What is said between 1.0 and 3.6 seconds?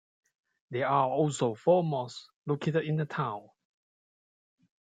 also four mosques located in the town.